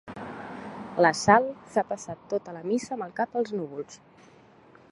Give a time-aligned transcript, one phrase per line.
[1.05, 1.43] La Sal
[1.73, 4.01] s'ha passat tota la missa amb el cap als núvols.